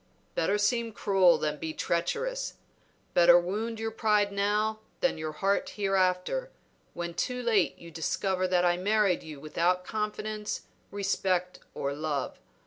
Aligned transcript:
"Better 0.33 0.57
seem 0.57 0.93
cruel 0.93 1.37
than 1.37 1.59
be 1.59 1.73
treacherous; 1.73 2.55
better 3.13 3.37
wound 3.39 3.79
your 3.79 3.91
pride 3.91 4.31
now 4.31 4.79
than 4.99 5.19
your 5.19 5.33
heart 5.33 5.69
hereafter, 5.75 6.49
when 6.95 7.13
too 7.13 7.43
late 7.43 7.77
you 7.77 7.91
discover 7.91 8.47
that 8.47 8.65
I 8.65 8.77
married 8.77 9.21
you 9.21 9.39
without 9.39 9.85
confidence, 9.85 10.63
respect, 10.89 11.59
or 11.75 11.93
love. 11.93 12.39